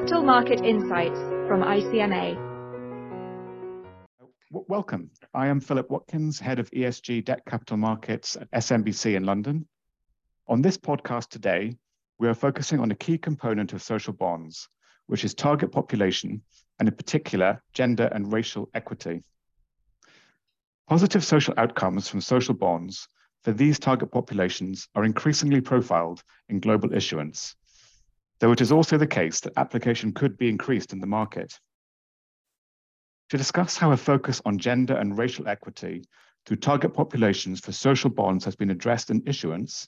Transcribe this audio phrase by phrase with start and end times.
[0.00, 2.34] Capital Market Insights from ICMA.
[4.50, 5.10] Welcome.
[5.34, 9.68] I am Philip Watkins, Head of ESG Debt Capital Markets at SMBC in London.
[10.48, 11.76] On this podcast today,
[12.18, 14.70] we are focusing on a key component of social bonds,
[15.06, 16.40] which is target population,
[16.78, 19.22] and in particular, gender and racial equity.
[20.88, 23.06] Positive social outcomes from social bonds
[23.44, 27.54] for these target populations are increasingly profiled in global issuance,
[28.40, 31.58] though it is also the case that application could be increased in the market.
[33.28, 36.02] To discuss how a focus on gender and racial equity
[36.46, 39.86] through target populations for social bonds has been addressed in issuance,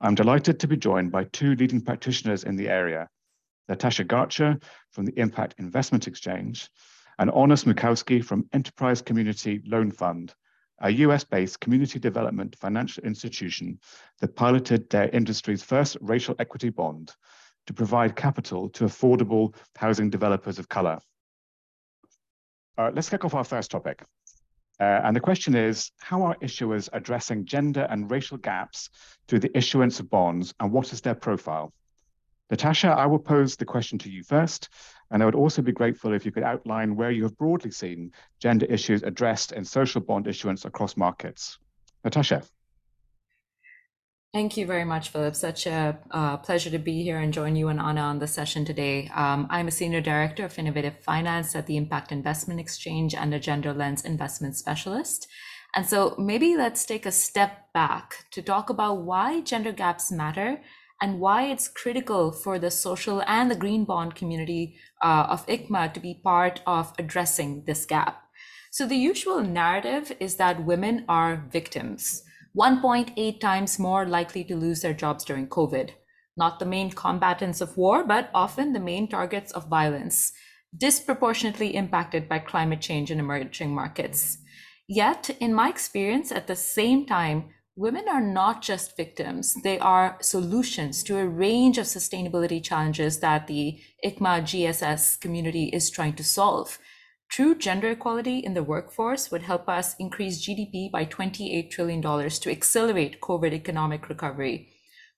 [0.00, 3.08] I'm delighted to be joined by two leading practitioners in the area,
[3.68, 6.68] Natasha Garcha from the Impact Investment Exchange
[7.18, 10.34] and Anna Smukowski from Enterprise Community Loan Fund,
[10.80, 13.78] a US-based community development financial institution
[14.20, 17.12] that piloted their industry's first racial equity bond
[17.66, 20.98] to provide capital to affordable housing developers of color.
[22.78, 24.02] Uh, let's kick off our first topic.
[24.80, 28.88] Uh, and the question is, how are issuers addressing gender and racial gaps
[29.28, 31.72] through the issuance of bonds, and what is their profile?
[32.50, 34.70] Natasha, I will pose the question to you first,
[35.10, 38.12] and I would also be grateful if you could outline where you have broadly seen
[38.40, 41.58] gender issues addressed in social bond issuance across markets.
[42.04, 42.42] Natasha.
[44.32, 45.34] Thank you very much, Philip.
[45.34, 48.64] Such a uh, pleasure to be here and join you and Anna on the session
[48.64, 49.10] today.
[49.12, 53.40] Um, I'm a Senior Director of Innovative Finance at the Impact Investment Exchange and a
[53.40, 55.26] Gender Lens Investment Specialist.
[55.74, 60.60] And so maybe let's take a step back to talk about why gender gaps matter
[61.02, 65.92] and why it's critical for the social and the green bond community uh, of ICMA
[65.92, 68.22] to be part of addressing this gap.
[68.70, 72.22] So the usual narrative is that women are victims
[72.56, 75.90] 1.8 times more likely to lose their jobs during COVID.
[76.36, 80.32] Not the main combatants of war, but often the main targets of violence,
[80.76, 84.38] disproportionately impacted by climate change in emerging markets.
[84.88, 90.18] Yet, in my experience, at the same time, women are not just victims, they are
[90.20, 96.24] solutions to a range of sustainability challenges that the ICMA GSS community is trying to
[96.24, 96.78] solve.
[97.30, 102.50] True gender equality in the workforce would help us increase GDP by $28 trillion to
[102.50, 104.68] accelerate COVID economic recovery.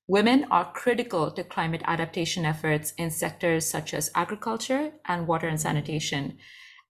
[0.06, 5.58] Women are critical to climate adaptation efforts in sectors such as agriculture and water and
[5.58, 6.36] sanitation.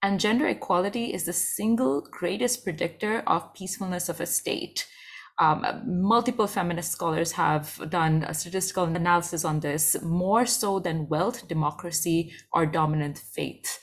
[0.01, 4.85] And gender equality is the single greatest predictor of peacefulness of a state.
[5.39, 11.47] Um, multiple feminist scholars have done a statistical analysis on this, more so than wealth,
[11.47, 13.79] democracy, or dominant faith.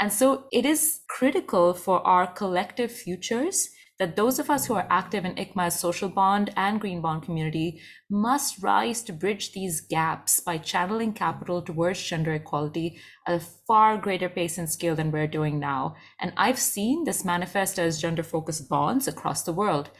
[0.00, 3.68] And so it is critical for our collective futures
[3.98, 7.80] that those of us who are active in ICMA's social bond and green bond community
[8.10, 13.96] must rise to bridge these gaps by channeling capital towards gender equality at a far
[13.96, 15.94] greater pace and scale than we're doing now.
[16.20, 19.90] And I've seen this manifest as gender focused bonds across the world.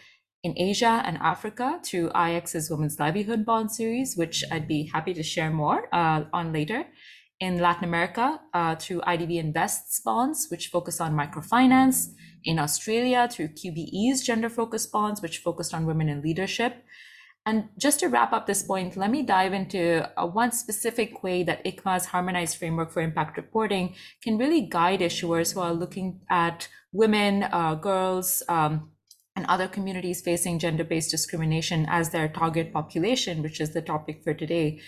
[0.42, 5.22] In Asia and Africa through IIX's Women's Livelihood Bond series, which I'd be happy to
[5.22, 6.84] share more uh, on later
[7.40, 12.08] in Latin America uh, through IDB Invests bonds, which focus on microfinance,
[12.44, 16.84] in Australia through QBE's gender focused bonds, which focused on women in leadership.
[17.46, 21.42] And just to wrap up this point, let me dive into uh, one specific way
[21.42, 26.68] that ICMA's harmonized framework for impact reporting can really guide issuers who are looking at
[26.92, 28.90] women, uh, girls, um,
[29.36, 34.22] and other communities facing gender based discrimination as their target population, which is the topic
[34.22, 34.80] for today.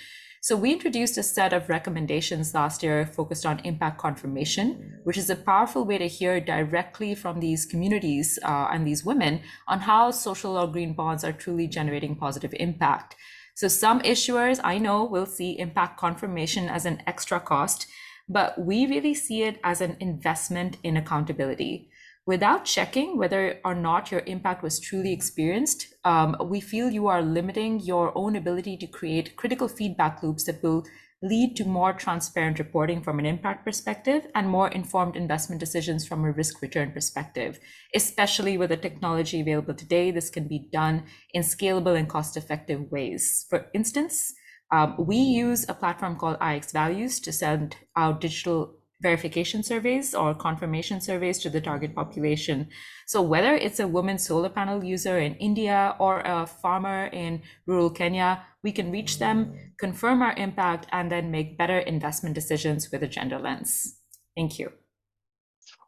[0.47, 5.29] So we introduced a set of recommendations last year focused on impact confirmation, which is
[5.29, 10.12] a powerful way to hear directly from these communities uh, and these women on how
[10.12, 13.17] social or green bonds are truly generating positive impact.
[13.56, 17.89] So some issuers I know will see impact confirmation as an extra cost,
[18.29, 21.91] but we really see it as an investment in accountability
[22.26, 27.22] without checking whether or not your impact was truly experienced, um, we feel you are
[27.22, 30.84] limiting your own ability to create critical feedback loops that will
[31.22, 36.25] lead to more transparent reporting from an impact perspective and more informed investment decisions from
[36.25, 37.58] a risk return perspective.
[37.94, 42.90] Especially with the technology available today, this can be done in scalable and cost effective
[42.90, 43.46] ways.
[43.49, 44.34] For instance,
[44.72, 50.34] um, we use a platform called IIX Values to send out digital verification surveys or
[50.34, 52.69] confirmation surveys to the target population.
[53.06, 57.90] So whether it's a woman solar panel user in India or a farmer in rural
[57.90, 63.02] Kenya, we can reach them, confirm our impact, and then make better investment decisions with
[63.02, 64.00] a gender lens.
[64.34, 64.72] Thank you.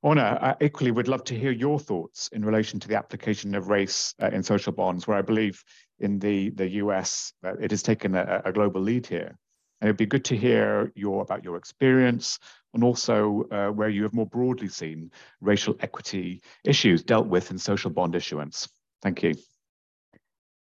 [0.04, 3.68] Anna, I equally would love to hear your thoughts in relation to the application of
[3.68, 5.62] race uh, in social bonds, where I believe
[5.98, 9.36] in the, the US, uh, it has taken a, a global lead here.
[9.80, 12.38] And it'd be good to hear your about your experience
[12.74, 15.10] and also uh, where you have more broadly seen
[15.40, 18.68] racial equity issues dealt with in social bond issuance.
[19.02, 19.34] Thank you.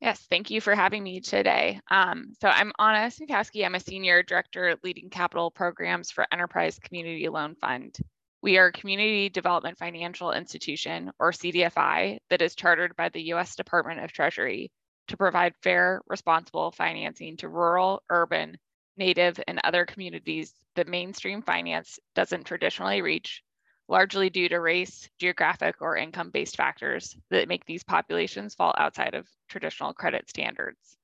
[0.02, 1.80] Yes, thank you for having me today.
[1.90, 3.66] Um, so I'm Anna Smukowski.
[3.66, 7.98] I'm a senior director at leading capital programs for Enterprise Community Loan Fund.
[8.42, 13.56] We are a community development financial institution, or CDFI, that is chartered by the US
[13.56, 14.70] Department of Treasury
[15.08, 18.58] to provide fair, responsible financing to rural, urban,
[18.98, 23.44] native, and other communities that mainstream finance doesn't traditionally reach,
[23.88, 29.14] largely due to race, geographic, or income based factors that make these populations fall outside
[29.14, 30.98] of traditional credit standards.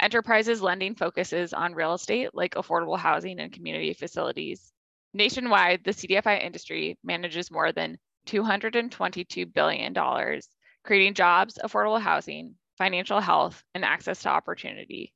[0.00, 4.72] Enterprises lending focuses on real estate like affordable housing and community facilities,
[5.12, 10.40] Nationwide, the CDFI industry manages more than $222 billion,
[10.84, 15.12] creating jobs, affordable housing, financial health, and access to opportunity.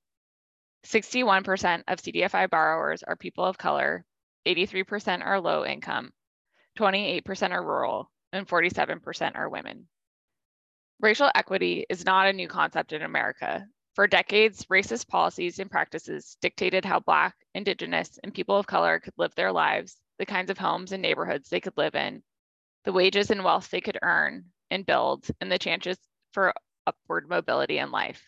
[0.84, 4.04] 61% of CDFI borrowers are people of color,
[4.46, 6.12] 83% are low income,
[6.78, 9.88] 28% are rural, and 47% are women.
[11.00, 13.66] Racial equity is not a new concept in America.
[13.94, 19.14] For decades, racist policies and practices dictated how Black, Indigenous, and people of color could
[19.16, 22.22] live their lives, the kinds of homes and neighborhoods they could live in,
[22.84, 25.98] the wages and wealth they could earn and build, and the chances
[26.32, 26.52] for
[26.86, 28.22] upward mobility in life.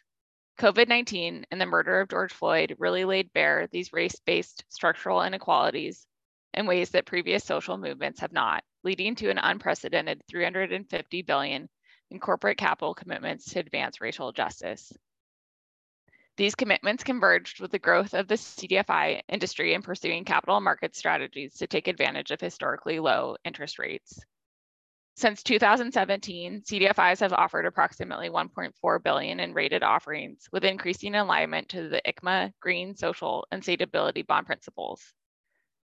[0.58, 5.22] COVID 19 and the murder of George Floyd really laid bare these race based structural
[5.22, 6.06] inequalities
[6.54, 11.68] in ways that previous social movements have not, leading to an unprecedented 350 billion
[12.10, 14.92] in corporate capital commitments to advance racial justice.
[16.38, 21.54] These commitments converged with the growth of the CDFI industry in pursuing capital market strategies
[21.56, 24.20] to take advantage of historically low interest rates.
[25.18, 31.88] Since 2017, CDFIs have offered approximately 1.4 billion in rated offerings with increasing alignment to
[31.88, 35.02] the ICMA green, social, and sustainability bond principles.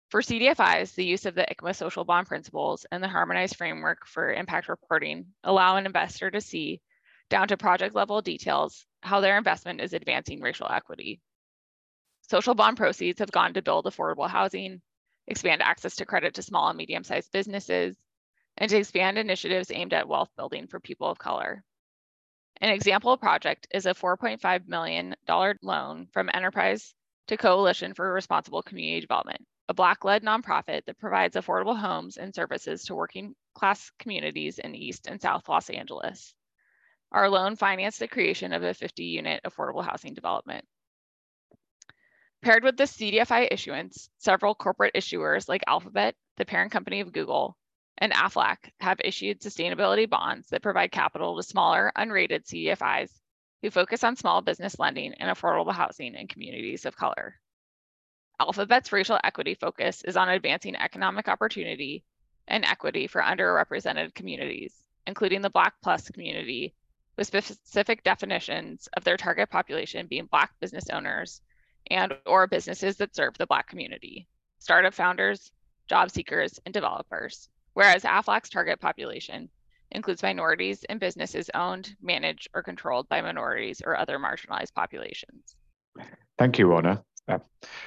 [0.10, 4.32] For CDFIs, the use of the ICMA social bond principles and the harmonized framework for
[4.32, 6.80] impact reporting allow an investor to see
[7.32, 11.20] down to project level details how their investment is advancing racial equity.
[12.30, 14.84] Social bond proceeds have gone to build affordable housing,
[15.26, 17.98] expand access to credit to small and medium sized businesses,
[18.58, 21.64] and to expand initiatives aimed at wealth building for people of color.
[22.62, 25.16] An example project is a $4.5 million
[25.62, 26.94] loan from Enterprise
[27.28, 32.34] to Coalition for Responsible Community Development, a Black led nonprofit that provides affordable homes and
[32.34, 36.34] services to working class communities in East and South Los Angeles.
[37.12, 40.66] Our loan financed the creation of a 50 unit affordable housing development.
[42.42, 47.58] Paired with the CDFI issuance, several corporate issuers like Alphabet, the parent company of Google,
[47.98, 53.12] and AFLAC have issued sustainability bonds that provide capital to smaller, unrated CDFIs
[53.62, 57.40] who focus on small business lending and affordable housing in communities of color.
[58.40, 62.04] Alphabet's racial equity focus is on advancing economic opportunity
[62.48, 66.74] and equity for underrepresented communities, including the Black Plus community
[67.18, 71.42] with specific definitions of their target population being Black business owners
[71.90, 74.28] and or businesses that serve the Black community,
[74.60, 75.52] startup founders,
[75.88, 79.50] job seekers, and developers, whereas AFLAC's target population
[79.92, 85.56] includes minorities and businesses owned, managed, or controlled by minorities or other marginalized populations.
[86.40, 87.04] Thank you, Rona.
[87.28, 87.40] Uh,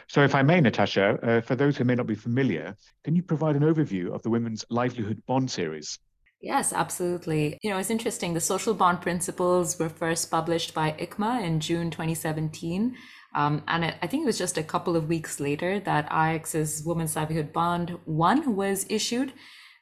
[0.08, 3.22] so if I may, Natasha, uh, for those who may not be familiar, can you
[3.22, 5.98] provide an overview of the Women's Livelihood Bond Series?
[6.40, 7.58] Yes, absolutely.
[7.62, 8.34] You know, it's interesting.
[8.34, 12.96] The social bond principles were first published by ICMA in June 2017.
[13.34, 16.84] Um, and it, I think it was just a couple of weeks later that IIX's
[16.84, 19.32] Women's Livelihood Bond 1 was issued,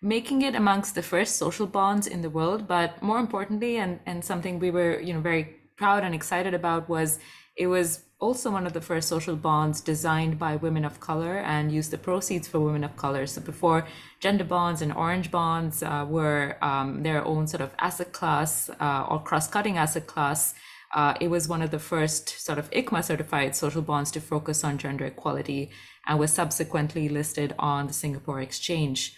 [0.07, 2.69] making it amongst the first social bonds in the world.
[2.69, 6.89] But more importantly, and, and something we were, you know, very proud and excited about
[6.89, 7.19] was
[7.57, 11.73] it was also one of the first social bonds designed by women of color and
[11.73, 13.27] used the proceeds for women of color.
[13.27, 13.87] So before
[14.21, 19.07] gender bonds and orange bonds uh, were um, their own sort of asset class uh,
[19.11, 20.55] or cross-cutting asset class,
[20.95, 24.63] uh, it was one of the first sort of ICMA certified social bonds to focus
[24.65, 25.71] on gender equality
[26.07, 29.17] and was subsequently listed on the Singapore Exchange.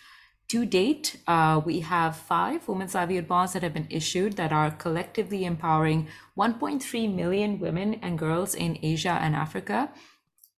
[0.48, 4.70] To date, uh, we have five women's livelihood bonds that have been issued that are
[4.70, 9.90] collectively empowering 1.3 million women and girls in Asia and Africa.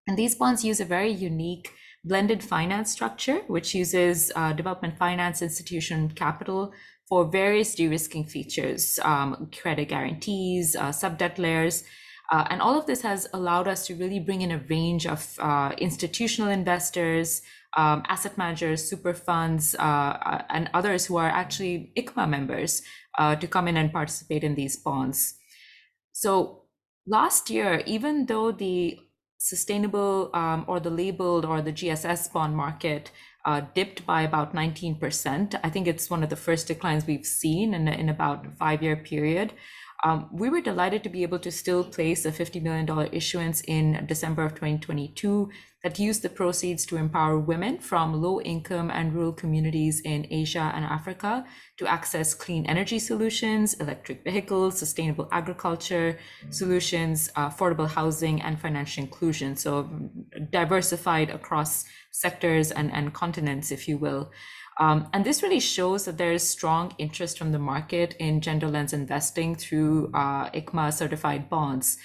[0.08, 5.42] And these bonds use a very unique blended finance structure, which uses uh, development finance
[5.42, 6.72] institution capital
[7.08, 11.84] for various de-risking features, um, credit guarantees, uh, sub-debt layers,
[12.32, 15.36] uh, and all of this has allowed us to really bring in a range of
[15.40, 17.42] uh, institutional investors,
[17.78, 22.82] um, asset managers, super funds, uh, uh and others who are actually ICMA members
[23.18, 25.36] uh, to come in and participate in these bonds.
[26.12, 26.64] So
[27.06, 29.00] last year, even though the
[29.40, 33.10] sustainable um, or the labeled or the GSS bond market
[33.46, 35.60] uh, dipped by about 19%.
[35.64, 38.84] I think it's one of the first declines we've seen in, in about a five
[38.84, 39.54] year period.
[40.04, 44.06] Um, we were delighted to be able to still place a $50 million issuance in
[44.08, 45.50] December of 2022
[45.84, 50.72] that used the proceeds to empower women from low income and rural communities in Asia
[50.76, 51.46] and Africa
[51.78, 56.18] to access clean energy solutions, electric vehicles, sustainable agriculture
[56.50, 59.56] solutions, uh, affordable housing, and financial inclusion.
[59.56, 59.90] So
[60.50, 64.32] diversified across sectors and continents, if you will.
[64.80, 68.68] Um, and this really shows that there is strong interest from the market in gender
[68.68, 71.98] lens investing through uh, ICMA certified bonds.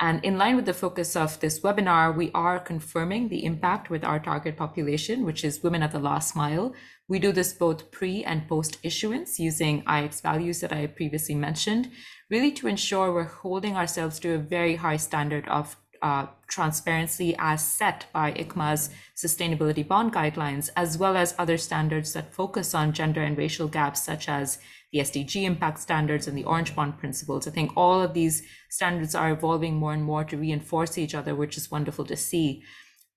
[0.00, 4.02] And in line with the focus of this webinar, we are confirming the impact with
[4.02, 6.74] our target population, which is women at the last mile.
[7.06, 11.90] We do this both pre and post issuance using IIX values that I previously mentioned,
[12.30, 17.66] really to ensure we're holding ourselves to a very high standard of uh, transparency as
[17.66, 23.22] set by ICMA's sustainability bond guidelines, as well as other standards that focus on gender
[23.22, 24.58] and racial gaps, such as
[24.92, 27.48] the SDG impact standards and the Orange Bond principles.
[27.48, 31.34] I think all of these standards are evolving more and more to reinforce each other,
[31.34, 32.62] which is wonderful to see.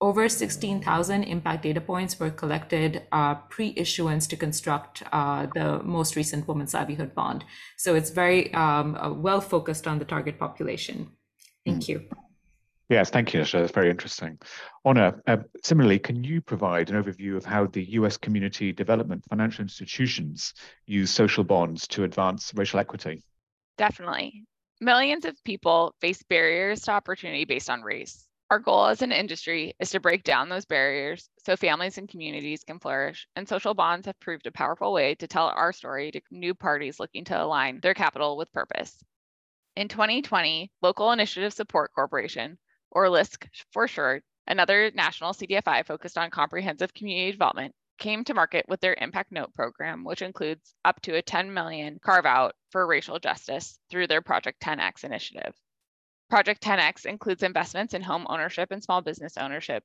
[0.01, 6.47] Over 16,000 impact data points were collected uh, pre-issuance to construct uh, the most recent
[6.47, 7.43] Women's Livelihood Bond.
[7.77, 11.11] So it's very um, uh, well focused on the target population.
[11.65, 11.87] Thank mm.
[11.89, 12.09] you.
[12.87, 13.61] Yes, thank you, Nisha.
[13.61, 14.37] That's very interesting.
[14.85, 19.63] Anna, uh, similarly, can you provide an overview of how the US community development financial
[19.63, 20.53] institutions
[20.85, 23.23] use social bonds to advance racial equity?
[23.77, 24.45] Definitely.
[24.81, 28.27] Millions of people face barriers to opportunity based on race.
[28.51, 32.63] Our goal as an industry is to break down those barriers so families and communities
[32.63, 36.21] can flourish, and social bonds have proved a powerful way to tell our story to
[36.29, 38.95] new parties looking to align their capital with purpose.
[39.75, 42.59] In 2020, Local Initiative Support Corporation
[42.95, 48.65] or LISC for short, another national CDFI focused on comprehensive community development, came to market
[48.67, 52.87] with their Impact Note program, which includes up to a 10 million carve out for
[52.87, 55.53] racial justice through their Project 10X initiative.
[56.29, 59.83] Project 10X includes investments in home ownership and small business ownership,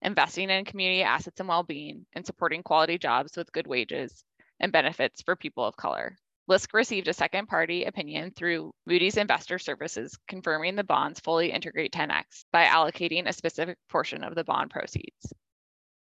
[0.00, 4.24] investing in community assets and well-being, and supporting quality jobs with good wages
[4.58, 6.16] and benefits for people of color.
[6.48, 11.92] LISC received a second party opinion through Moody's Investor Services, confirming the bonds fully integrate
[11.92, 15.32] 10x by allocating a specific portion of the bond proceeds.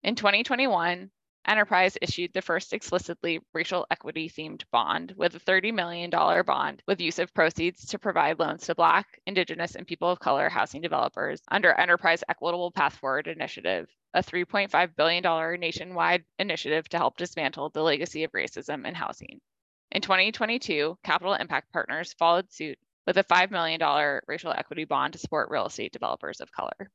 [0.01, 1.12] In 2021,
[1.48, 7.01] Enterprise issued the first explicitly racial equity themed bond with a $30 million bond with
[7.01, 11.41] use of proceeds to provide loans to Black, Indigenous, and people of color housing developers
[11.50, 17.81] under Enterprise Equitable Path Forward Initiative, a $3.5 billion nationwide initiative to help dismantle the
[17.81, 19.39] legacy of racism in housing.
[19.91, 23.81] In 2022, Capital Impact Partners followed suit with a $5 million
[24.27, 26.89] racial equity bond to support real estate developers of color.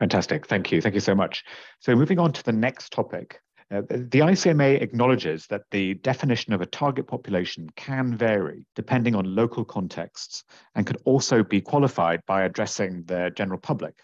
[0.00, 0.46] Fantastic.
[0.46, 0.80] Thank you.
[0.80, 1.44] Thank you so much.
[1.78, 3.40] So, moving on to the next topic.
[3.70, 9.34] Uh, the ICMA acknowledges that the definition of a target population can vary depending on
[9.34, 13.94] local contexts and could also be qualified by addressing the general public.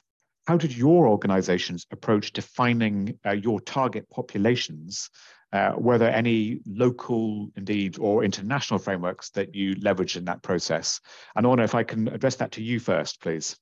[0.46, 5.10] How did your organizations approach defining uh, your target populations
[5.52, 11.00] uh, were there any local, indeed, or international frameworks that you leveraged in that process?
[11.34, 13.56] And Anna, if I can address that to you first, please.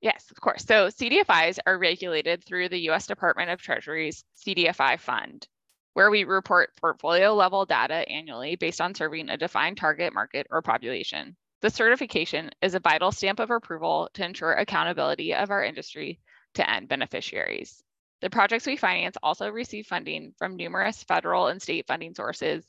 [0.00, 0.64] Yes, of course.
[0.64, 5.46] So CDFIs are regulated through the US Department of Treasury's CDFI fund,
[5.94, 10.62] where we report portfolio level data annually based on serving a defined target market or
[10.62, 11.36] population.
[11.60, 16.18] The certification is a vital stamp of approval to ensure accountability of our industry
[16.54, 17.82] to end beneficiaries.
[18.22, 22.64] The projects we finance also receive funding from numerous federal and state funding sources,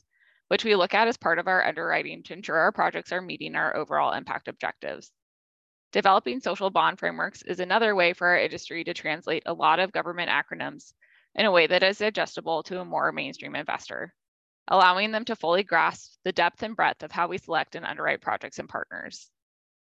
[0.48, 3.56] which we look at as part of our underwriting to ensure our projects are meeting
[3.56, 5.12] our overall impact objectives.
[5.92, 9.92] Developing social bond frameworks is another way for our industry to translate a lot of
[9.92, 10.92] government acronyms
[11.36, 14.12] in a way that is adjustable to a more mainstream investor,
[14.70, 18.22] allowing them to fully grasp the depth and breadth of how we select and underwrite
[18.22, 19.30] projects and partners.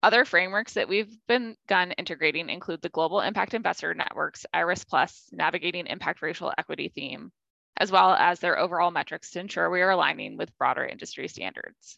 [0.03, 5.87] Other frameworks that we've begun integrating include the Global Impact Investing Network's IRIS Plus Navigating
[5.87, 7.31] Impact Racial Equity theme,
[7.77, 11.95] as well as their overall metrics to ensure we are aligning with broader industry standards.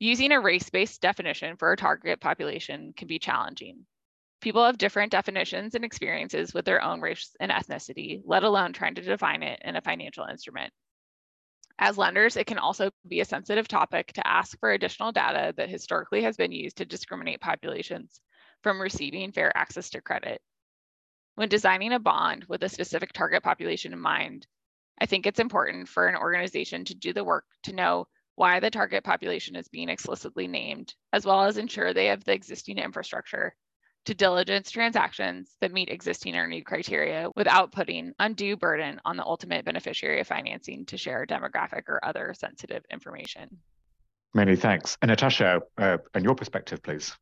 [0.00, 3.86] Using a race-based definition for a target population can be challenging.
[4.40, 8.96] People have different definitions and experiences with their own race and ethnicity, let alone trying
[8.96, 10.72] to define it in a financial instrument.
[11.78, 15.68] As lenders, it can also be a sensitive topic to ask for additional data that
[15.68, 18.20] historically has been used to discriminate populations
[18.62, 20.40] from receiving fair access to credit.
[21.34, 24.46] When designing a bond with a specific target population in mind,
[25.00, 28.70] I think it's important for an organization to do the work to know why the
[28.70, 33.56] target population is being explicitly named, as well as ensure they have the existing infrastructure
[34.04, 39.24] to diligence transactions that meet existing or new criteria without putting undue burden on the
[39.24, 43.58] ultimate beneficiary of financing to share demographic or other sensitive information.
[44.34, 44.98] Many thanks.
[45.00, 47.16] And Natasha, uh, and your perspective, please.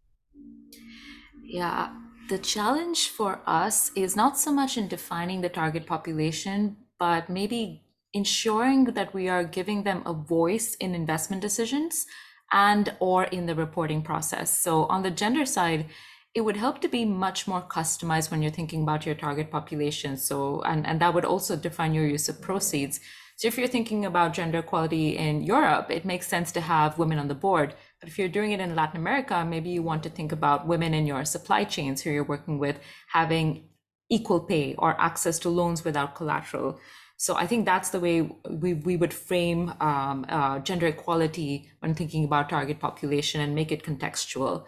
[1.42, 1.94] Yeah,
[2.28, 7.82] the challenge for us is not so much in defining the target population, but maybe
[8.14, 12.06] ensuring that we are giving them a voice in investment decisions
[12.52, 14.56] and or in the reporting process.
[14.56, 15.86] So on the gender side,
[16.34, 20.16] it would help to be much more customized when you're thinking about your target population.
[20.16, 23.00] So, and, and that would also define your use of proceeds.
[23.36, 27.18] So if you're thinking about gender equality in Europe, it makes sense to have women
[27.18, 27.74] on the board.
[28.00, 30.94] But if you're doing it in Latin America, maybe you want to think about women
[30.94, 33.68] in your supply chains who you're working with having
[34.08, 36.78] equal pay or access to loans without collateral.
[37.16, 41.94] So I think that's the way we, we would frame um, uh, gender equality when
[41.94, 44.64] thinking about target population and make it contextual.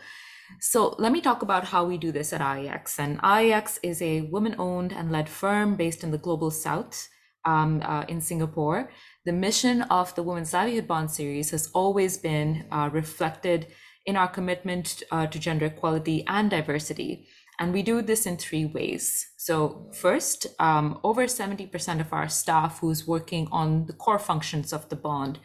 [0.61, 2.99] So let me talk about how we do this at IIX.
[2.99, 7.09] And IIX is a women-owned and led firm based in the global south
[7.45, 8.91] um, uh, in Singapore.
[9.25, 13.67] The mission of the Women's Livelihood Bond Series has always been uh, reflected
[14.07, 17.27] in our commitment uh, to gender equality and diversity.
[17.59, 19.29] And we do this in three ways.
[19.37, 24.89] So, first, um, over 70% of our staff who's working on the core functions of
[24.89, 25.39] the bond,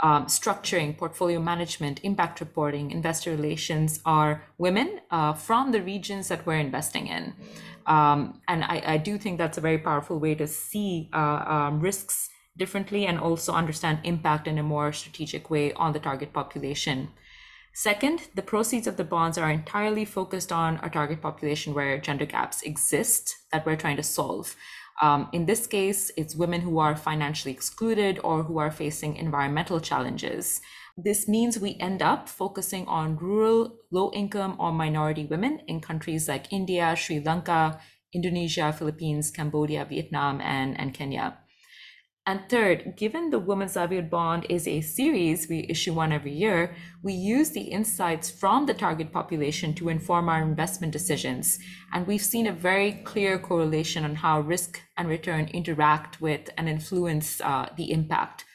[0.00, 6.44] um, structuring, portfolio management, impact reporting, investor relations are women uh, from the regions that
[6.46, 7.34] we're investing in.
[7.86, 11.80] Um, and I, I, do think that's a very powerful way to see uh, um,
[11.80, 17.10] risks differently and also understand impact in a more strategic way on the target population.
[17.74, 22.24] Second, the proceeds of the bonds are entirely focused on a target population where gender
[22.24, 24.56] gaps exist that we're trying to solve.
[25.02, 29.80] Um, in this case, it's women who are financially excluded or who are facing environmental
[29.80, 30.60] challenges.
[30.96, 36.28] This means we end up focusing on rural, low income, or minority women in countries
[36.28, 37.80] like India, Sri Lanka,
[38.12, 41.38] Indonesia, Philippines, Cambodia, Vietnam, and, and Kenya.
[42.26, 46.74] And third, given the Women's Livelihood Bond is a series, we issue one every year,
[47.02, 51.58] we use the insights from the target population to inform our investment decisions.
[51.92, 56.66] And we've seen a very clear correlation on how risk and return interact with and
[56.66, 58.46] influence uh, the impact.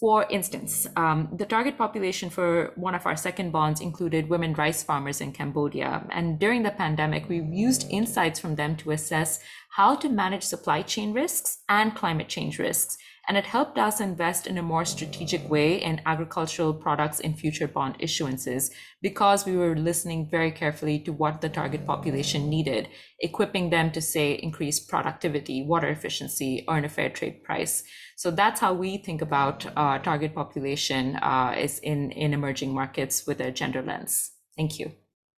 [0.00, 4.82] For instance, um, the target population for one of our second bonds included women rice
[4.82, 6.06] farmers in Cambodia.
[6.10, 9.40] And during the pandemic, we used insights from them to assess
[9.76, 12.96] how to manage supply chain risks and climate change risks
[13.30, 17.68] and it helped us invest in a more strategic way in agricultural products in future
[17.68, 22.88] bond issuances because we were listening very carefully to what the target population needed,
[23.20, 27.84] equipping them to say increase productivity, water efficiency, earn a fair trade price.
[28.16, 33.28] So that's how we think about uh, target population uh, is in, in emerging markets
[33.28, 34.32] with a gender lens.
[34.56, 34.92] Thank you.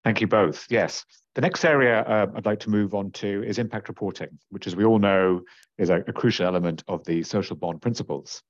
[0.05, 0.67] Thank you both.
[0.69, 1.05] Yes.
[1.35, 4.77] The next area uh, I'd like to move on to is impact reporting, which, as
[4.77, 5.43] we all know,
[5.79, 8.43] is a, a crucial element of the social bond principles.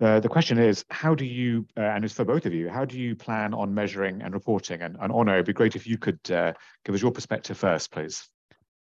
[0.00, 2.84] Uh, the question is, how do you, uh, and it's for both of you, how
[2.84, 4.80] do you plan on measuring and reporting?
[4.80, 7.90] And, and Anna, it'd be great if you could uh, give us your perspective first,
[7.90, 8.26] please.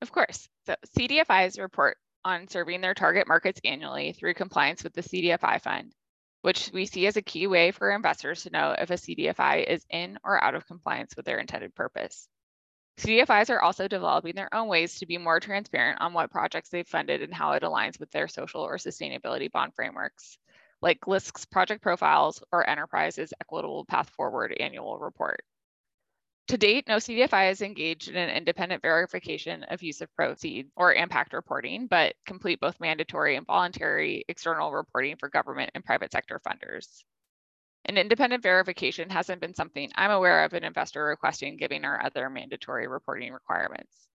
[0.01, 0.47] Of course.
[0.65, 5.93] So CDFIs report on serving their target markets annually through compliance with the CDFI fund,
[6.41, 9.85] which we see as a key way for investors to know if a CDFI is
[9.89, 12.27] in or out of compliance with their intended purpose.
[12.97, 16.87] CDFIs are also developing their own ways to be more transparent on what projects they've
[16.87, 20.37] funded and how it aligns with their social or sustainability bond frameworks,
[20.81, 25.43] like LISC's project profiles or Enterprise's Equitable Path Forward annual report.
[26.49, 30.95] To date, no CDFI has engaged in an independent verification of use of proceeds or
[30.95, 36.41] impact reporting, but complete both mandatory and voluntary external reporting for government and private sector
[36.43, 37.03] funders.
[37.85, 42.31] An independent verification hasn't been something I'm aware of an investor requesting given our other
[42.31, 44.07] mandatory reporting requirements.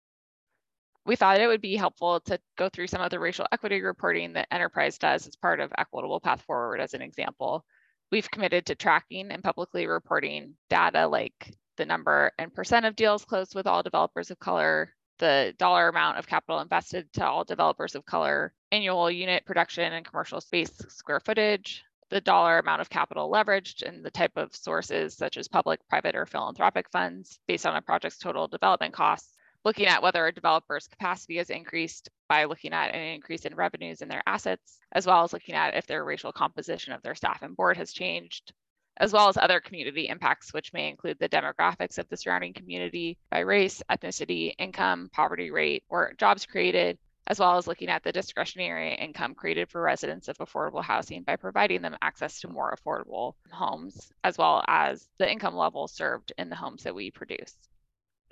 [1.06, 4.32] We thought it would be helpful to go through some of the racial equity reporting
[4.32, 7.64] that Enterprise does as part of Equitable Path Forward as an example.
[8.10, 13.24] We've committed to tracking and publicly reporting data like the number and percent of deals
[13.24, 17.94] closed with all developers of color, the dollar amount of capital invested to all developers
[17.94, 23.30] of color, annual unit production and commercial space square footage, the dollar amount of capital
[23.30, 27.76] leveraged and the type of sources such as public, private, or philanthropic funds based on
[27.76, 29.34] a project's total development costs,
[29.64, 34.02] looking at whether a developer's capacity has increased by looking at an increase in revenues
[34.02, 37.42] in their assets, as well as looking at if their racial composition of their staff
[37.42, 38.52] and board has changed,
[38.98, 43.18] as well as other community impacts, which may include the demographics of the surrounding community
[43.30, 48.12] by race, ethnicity, income, poverty rate, or jobs created, as well as looking at the
[48.12, 53.34] discretionary income created for residents of affordable housing by providing them access to more affordable
[53.50, 57.54] homes, as well as the income level served in the homes that we produce.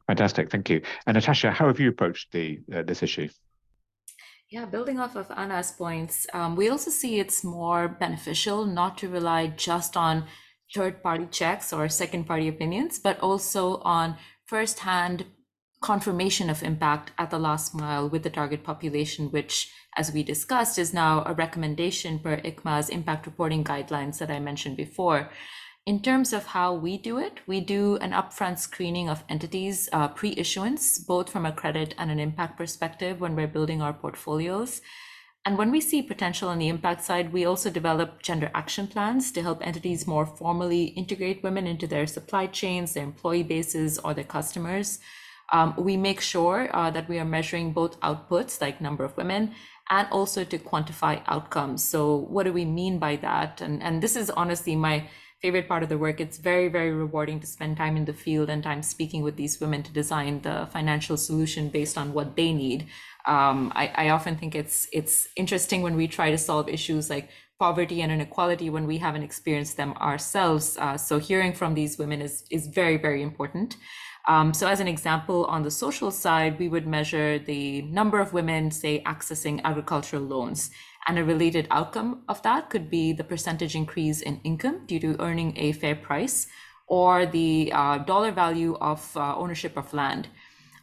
[0.07, 0.83] Fantastic, thank you.
[1.07, 3.29] And Natasha, how have you approached the uh, this issue?
[4.51, 9.09] Yeah, building off of Anna's points, um, we also see it's more beneficial not to
[9.09, 10.27] rely just on
[10.75, 15.27] third party checks or second party opinions, but also on first hand
[15.83, 20.79] confirmation of impact at the last mile with the target population, which, as we discussed,
[20.79, 25.31] is now a recommendation per ICMA's impact reporting guidelines that I mentioned before.
[25.85, 30.07] In terms of how we do it, we do an upfront screening of entities uh,
[30.07, 34.81] pre issuance, both from a credit and an impact perspective when we're building our portfolios.
[35.45, 39.33] And when we see potential on the impact side, we also develop gender action plans
[39.33, 44.15] to help entities more formally integrate women into their supply chains, their employee bases, or
[44.15, 45.01] their customers.
[45.53, 49.55] Um, we make sure uh, that we are measuring both outputs, like number of women,
[49.91, 51.83] and also to quantify outcomes.
[51.83, 53.61] So, what do we mean by that?
[53.61, 55.09] And, and this is honestly my
[55.43, 56.21] favorite part of the work.
[56.21, 59.61] It's very, very rewarding to spend time in the field and time speaking with these
[59.61, 62.87] women to design the financial solution based on what they need.
[63.27, 67.29] Um, I, I often think it's it's interesting when we try to solve issues like
[67.59, 70.77] poverty and inequality when we haven't experienced them ourselves.
[70.79, 73.77] Uh, so hearing from these women is is very, very important.
[74.29, 78.33] Um, so as an example, on the social side, we would measure the number of
[78.33, 80.71] women, say, accessing agricultural loans.
[81.09, 85.21] And a related outcome of that could be the percentage increase in income due to
[85.21, 86.47] earning a fair price
[86.87, 90.29] or the uh, dollar value of uh, ownership of land.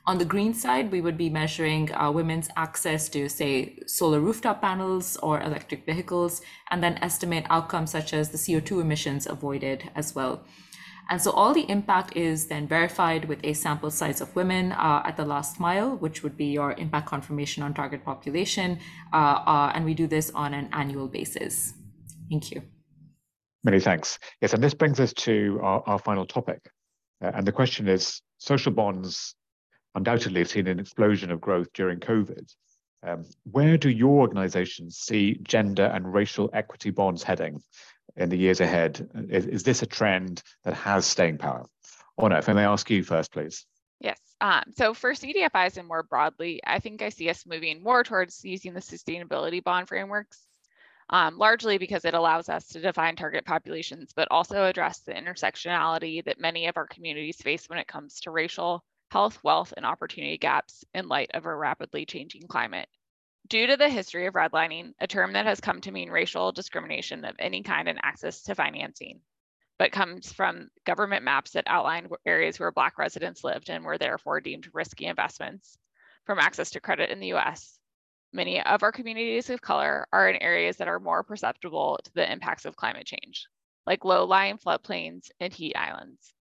[0.10, 4.60] On the green side, we would be measuring uh, women's access to, say, solar rooftop
[4.60, 6.42] panels or electric vehicles,
[6.72, 10.44] and then estimate outcomes such as the CO2 emissions avoided as well.
[11.12, 15.04] And so all the impact is then verified with a sample size of women uh,
[15.06, 18.80] at the last mile, which would be your impact confirmation on target population.
[19.14, 21.76] Uh, uh, and we do this on an annual basis.
[22.32, 22.64] Thank you.
[23.64, 24.18] Many thanks.
[24.42, 26.62] Yes, and this brings us to our, our final topic.
[27.24, 29.36] Uh, and the question is social bonds
[29.96, 32.54] undoubtedly seen an explosion of growth during COVID.
[33.02, 37.62] Um, where do your organizations see gender and racial equity bonds heading?
[38.16, 39.10] in the years ahead?
[39.30, 41.66] Is, is this a trend that has staying power?
[42.18, 43.66] Or no, if I may ask you first, please.
[44.00, 44.20] Yes.
[44.42, 48.44] Um, so for CDFIs and more broadly, I think I see us moving more towards
[48.44, 50.46] using the sustainability bond frameworks,
[51.10, 56.24] um, largely because it allows us to define target populations, but also address the intersectionality
[56.26, 60.38] that many of our communities face when it comes to racial, health, wealth, and opportunity
[60.38, 62.88] gaps in light of a rapidly changing climate.
[63.48, 67.26] Due to the history of redlining, a term that has come to mean racial discrimination
[67.26, 69.20] of any kind in access to financing,
[69.80, 74.42] but comes from government maps that outline areas where Black residents lived and were therefore
[74.42, 75.78] deemed risky investments
[76.26, 77.80] from access to credit in the US.
[78.32, 82.32] Many of our communities of color are in areas that are more perceptible to the
[82.32, 83.48] impacts of climate change,
[83.88, 86.36] like low-lying floodplains and heat islands.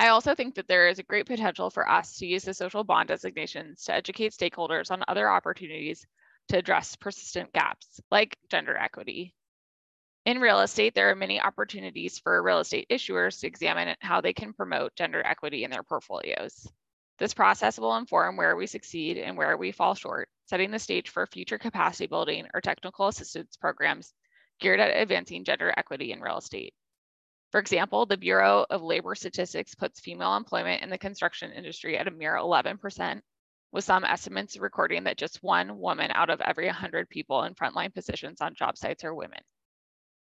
[0.00, 2.82] I also think that there is a great potential for us to use the social
[2.82, 6.06] bond designations to educate stakeholders on other opportunities
[6.48, 9.34] to address persistent gaps, like gender equity.
[10.24, 14.32] In real estate, there are many opportunities for real estate issuers to examine how they
[14.32, 16.66] can promote gender equity in their portfolios.
[17.18, 21.10] This process will inform where we succeed and where we fall short, setting the stage
[21.10, 24.14] for future capacity building or technical assistance programs
[24.60, 26.72] geared at advancing gender equity in real estate.
[27.50, 32.06] For example, the Bureau of Labor Statistics puts female employment in the construction industry at
[32.06, 33.22] a mere 11%,
[33.72, 37.92] with some estimates recording that just one woman out of every 100 people in frontline
[37.92, 39.40] positions on job sites are women.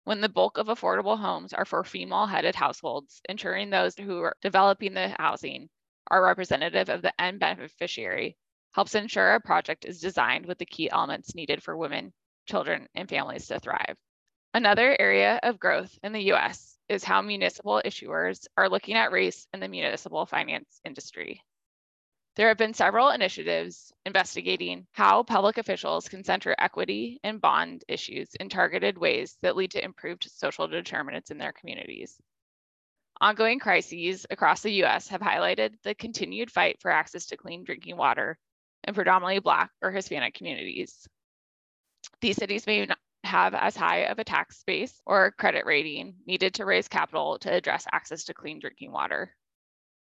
[0.06, 4.38] When the bulk of affordable homes are for female headed households, ensuring those who are
[4.42, 5.68] developing the housing
[6.10, 8.38] are representative of the end beneficiary
[8.72, 12.14] helps ensure a project is designed with the key elements needed for women,
[12.46, 13.98] children, and families to thrive.
[14.54, 19.48] Another area of growth in the US is how municipal issuers are looking at race
[19.54, 21.42] in the municipal finance industry.
[22.36, 28.36] There have been several initiatives investigating how public officials can center equity and bond issues
[28.36, 32.16] in targeted ways that lead to improved social determinants in their communities.
[33.20, 37.98] Ongoing crises across the US have highlighted the continued fight for access to clean drinking
[37.98, 38.38] water
[38.84, 41.08] in predominantly Black or Hispanic communities.
[42.22, 42.88] These cities may
[43.28, 47.54] have as high of a tax base or credit rating needed to raise capital to
[47.54, 49.36] address access to clean drinking water.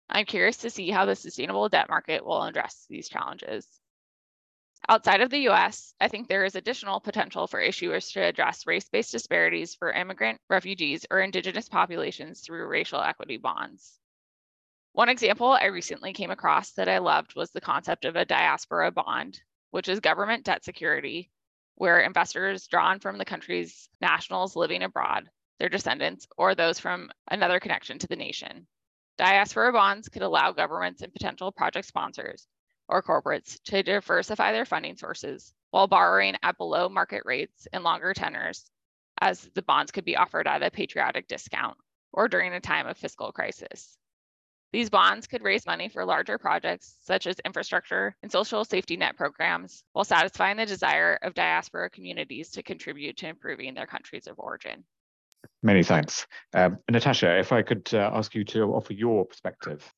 [0.09, 3.65] I'm curious to see how the sustainable debt market will address these challenges.
[4.89, 8.89] Outside of the US, I think there is additional potential for issuers to address race
[8.89, 13.99] based disparities for immigrant, refugees, or Indigenous populations through racial equity bonds.
[14.93, 18.91] One example I recently came across that I loved was the concept of a diaspora
[18.91, 21.31] bond, which is government debt security
[21.75, 25.29] where investors drawn from the country's nationals living abroad,
[25.59, 28.67] their descendants, or those from another connection to the nation,
[29.17, 32.47] Diaspora bonds could allow governments and potential project sponsors
[32.87, 38.13] or corporates to diversify their funding sources while borrowing at below market rates and longer
[38.13, 38.71] tenors,
[39.19, 41.77] as the bonds could be offered at a patriotic discount
[42.11, 43.97] or during a time of fiscal crisis.
[44.73, 49.17] These bonds could raise money for larger projects such as infrastructure and social safety net
[49.17, 54.39] programs while satisfying the desire of diaspora communities to contribute to improving their countries of
[54.39, 54.83] origin.
[55.61, 56.25] Many thanks.
[56.53, 59.91] Um, Natasha, if I could uh, ask you to offer your perspective.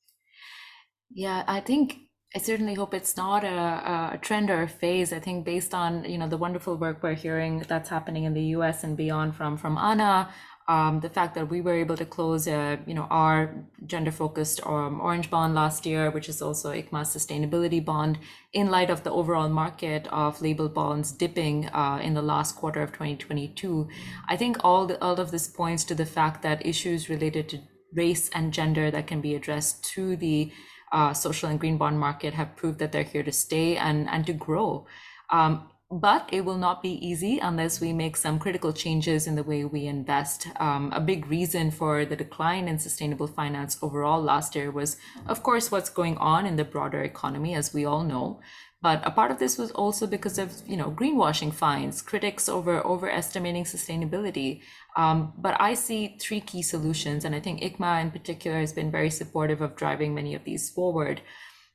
[1.12, 1.98] Yeah, I think
[2.36, 5.14] I certainly hope it's not a, a, trend or a phase.
[5.14, 8.46] I think based on you know the wonderful work we're hearing that's happening in the
[8.58, 8.84] U.S.
[8.84, 10.30] and beyond from from Anna,
[10.68, 13.54] um, the fact that we were able to close a, you know our
[13.86, 18.18] gender focused um, orange bond last year, which is also ICMA's sustainability bond,
[18.54, 22.82] in light of the overall market of label bonds dipping uh, in the last quarter
[22.82, 23.88] of 2022.
[24.30, 27.60] I think all the, all of this points to the fact that issues related to
[27.94, 30.52] race and gender that can be addressed through the
[30.92, 34.26] uh, social and green bond market have proved that they're here to stay and, and
[34.28, 34.86] to grow.
[35.30, 39.44] Um, but it will not be easy unless we make some critical changes in the
[39.44, 40.48] way we invest.
[40.60, 45.44] Um, a big reason for the decline in sustainable finance overall last year was, of
[45.44, 48.40] course, what's going on in the broader economy, as we all know.
[48.82, 52.86] But a part of this was also because of you know greenwashing fines, critics over
[52.86, 54.62] overestimating sustainability.
[54.98, 58.92] Um, but I see three key solutions, and I think ICMA in particular has been
[58.92, 61.22] very supportive of driving many of these forward.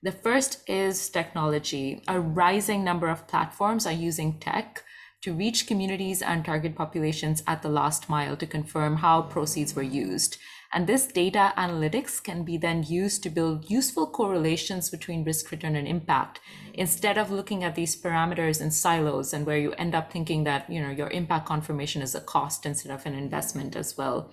[0.01, 2.03] The first is technology.
[2.07, 4.85] A rising number of platforms are using tech
[5.23, 9.83] to reach communities and target populations at the last mile to confirm how proceeds were
[9.83, 10.39] used.
[10.73, 15.75] And this data analytics can be then used to build useful correlations between risk, return,
[15.75, 16.39] and impact
[16.75, 20.71] instead of looking at these parameters in silos and where you end up thinking that
[20.71, 24.31] you know your impact confirmation is a cost instead of an investment as well.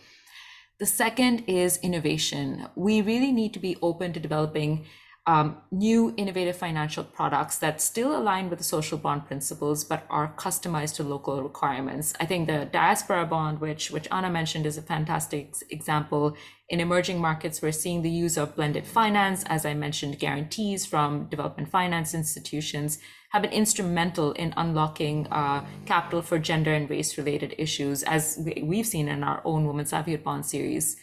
[0.78, 2.68] The second is innovation.
[2.76, 4.86] We really need to be open to developing
[5.28, 10.34] um, new innovative financial products that still align with the social bond principles but are
[10.38, 12.14] customized to local requirements.
[12.20, 16.38] I think the diaspora bond, which which Anna mentioned, is a fantastic example.
[16.70, 21.26] In emerging markets, we're seeing the use of blended finance, as I mentioned, guarantees from
[21.26, 27.54] development finance institutions have been instrumental in unlocking uh, capital for gender and race related
[27.58, 30.98] issues, as we've seen in our own Women's Livelihood Bond series.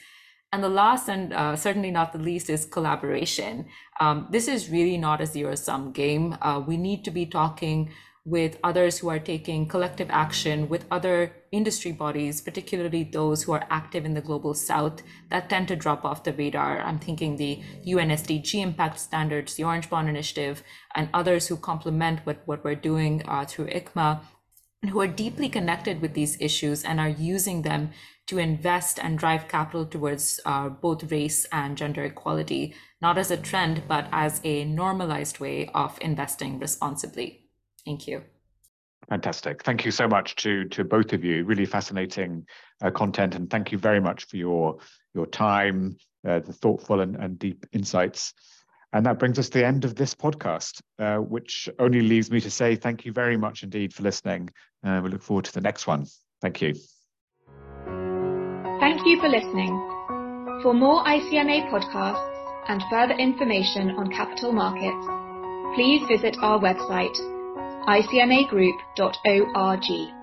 [0.52, 3.66] And the last and uh, certainly not the least is collaboration.
[4.00, 6.36] Um, this is really not a zero sum game.
[6.42, 7.90] Uh, we need to be talking
[8.24, 13.66] with others who are taking collective action with other industry bodies, particularly those who are
[13.68, 16.80] active in the global south that tend to drop off the radar.
[16.80, 20.62] I'm thinking the UN SDG impact standards, the Orange Bond Initiative,
[20.94, 24.20] and others who complement what, what we're doing uh, through ICMA
[24.90, 27.90] who are deeply connected with these issues and are using them
[28.26, 33.36] to invest and drive capital towards uh, both race and gender equality, not as a
[33.36, 37.48] trend, but as a normalized way of investing responsibly.
[37.84, 38.22] Thank you.
[39.08, 39.62] Fantastic.
[39.64, 41.44] Thank you so much to, to both of you.
[41.44, 42.46] Really fascinating
[42.82, 43.34] uh, content.
[43.34, 44.78] And thank you very much for your,
[45.14, 48.32] your time, uh, the thoughtful and, and deep insights.
[48.92, 52.40] And that brings us to the end of this podcast, uh, which only leaves me
[52.40, 54.50] to say thank you very much indeed for listening.
[54.84, 56.06] Uh, we look forward to the next one.
[56.42, 56.74] Thank you.
[58.80, 59.70] Thank you for listening.
[60.62, 62.28] For more ICMA podcasts
[62.68, 65.06] and further information on capital markets,
[65.74, 67.16] please visit our website,
[67.86, 70.21] icmagroup.org.